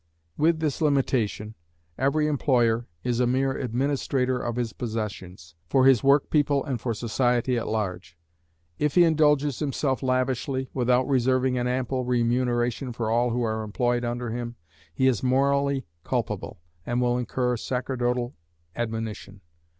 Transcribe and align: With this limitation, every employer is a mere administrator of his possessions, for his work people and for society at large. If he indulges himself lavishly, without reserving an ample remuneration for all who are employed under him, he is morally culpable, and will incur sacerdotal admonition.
With 0.35 0.61
this 0.61 0.81
limitation, 0.81 1.53
every 1.95 2.25
employer 2.25 2.87
is 3.03 3.19
a 3.19 3.27
mere 3.27 3.55
administrator 3.55 4.39
of 4.39 4.55
his 4.55 4.73
possessions, 4.73 5.53
for 5.69 5.85
his 5.85 6.03
work 6.03 6.31
people 6.31 6.65
and 6.65 6.81
for 6.81 6.95
society 6.95 7.55
at 7.55 7.67
large. 7.67 8.17
If 8.79 8.95
he 8.95 9.03
indulges 9.03 9.59
himself 9.59 10.01
lavishly, 10.01 10.71
without 10.73 11.07
reserving 11.07 11.59
an 11.59 11.67
ample 11.67 12.03
remuneration 12.03 12.93
for 12.93 13.11
all 13.11 13.29
who 13.29 13.43
are 13.43 13.61
employed 13.61 14.03
under 14.03 14.31
him, 14.31 14.55
he 14.91 15.05
is 15.05 15.21
morally 15.21 15.85
culpable, 16.03 16.59
and 16.83 16.99
will 16.99 17.19
incur 17.19 17.55
sacerdotal 17.55 18.33
admonition. 18.75 19.41